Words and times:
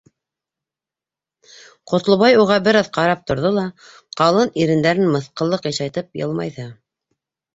Ҡотлобай 1.91 2.37
уға 2.43 2.55
бер 2.69 2.79
аҙ 2.79 2.89
ҡарап 2.95 3.21
торҙо 3.31 3.51
ла, 3.59 3.65
ҡалын 4.21 4.51
ирендәрен 4.63 5.13
мыҫҡыллы 5.17 5.63
ҡыйшайтып 5.67 6.21
йылмайҙы: 6.23 6.67